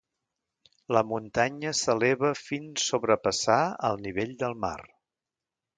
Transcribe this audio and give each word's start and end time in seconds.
La 0.97 1.03
muntanya 1.11 1.73
s'eleva 1.81 2.33
fins 2.41 2.89
sobrepassar 2.93 3.61
al 3.91 4.05
nivell 4.09 4.37
del 4.43 4.63
mar. 4.65 4.77